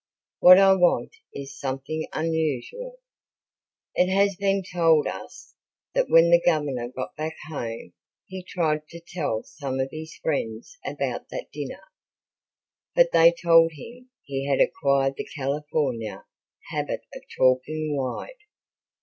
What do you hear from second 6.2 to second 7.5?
the Governor got back